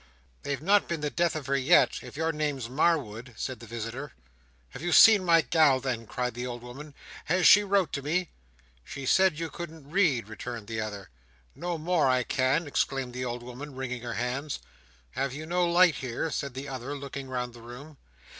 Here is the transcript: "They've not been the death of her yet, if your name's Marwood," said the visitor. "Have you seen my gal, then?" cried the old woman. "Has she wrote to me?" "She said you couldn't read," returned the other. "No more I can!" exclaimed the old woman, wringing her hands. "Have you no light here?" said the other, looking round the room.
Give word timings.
"They've 0.41 0.63
not 0.63 0.87
been 0.87 1.01
the 1.01 1.11
death 1.11 1.35
of 1.35 1.45
her 1.45 1.55
yet, 1.55 1.99
if 2.01 2.17
your 2.17 2.31
name's 2.31 2.67
Marwood," 2.67 3.35
said 3.37 3.59
the 3.59 3.67
visitor. 3.67 4.13
"Have 4.69 4.81
you 4.81 4.91
seen 4.91 5.23
my 5.23 5.41
gal, 5.41 5.79
then?" 5.79 6.07
cried 6.07 6.33
the 6.33 6.47
old 6.47 6.63
woman. 6.63 6.95
"Has 7.25 7.45
she 7.45 7.63
wrote 7.63 7.93
to 7.93 8.01
me?" 8.01 8.31
"She 8.83 9.05
said 9.05 9.37
you 9.37 9.51
couldn't 9.51 9.91
read," 9.91 10.27
returned 10.27 10.65
the 10.65 10.81
other. 10.81 11.11
"No 11.53 11.77
more 11.77 12.09
I 12.09 12.23
can!" 12.23 12.65
exclaimed 12.65 13.13
the 13.13 13.25
old 13.25 13.43
woman, 13.43 13.75
wringing 13.75 14.01
her 14.01 14.15
hands. 14.15 14.57
"Have 15.11 15.35
you 15.35 15.45
no 15.45 15.67
light 15.69 15.93
here?" 15.97 16.31
said 16.31 16.55
the 16.55 16.67
other, 16.67 16.95
looking 16.95 17.29
round 17.29 17.53
the 17.53 17.61
room. 17.61 17.97